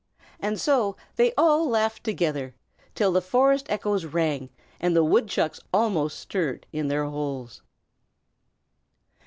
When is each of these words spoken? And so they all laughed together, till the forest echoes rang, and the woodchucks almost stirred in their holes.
And 0.39 0.59
so 0.59 0.97
they 1.15 1.31
all 1.37 1.69
laughed 1.69 2.03
together, 2.03 2.55
till 2.95 3.11
the 3.11 3.21
forest 3.21 3.67
echoes 3.69 4.03
rang, 4.05 4.49
and 4.79 4.95
the 4.95 5.03
woodchucks 5.03 5.59
almost 5.71 6.17
stirred 6.19 6.65
in 6.73 6.87
their 6.87 7.05
holes. 7.05 7.61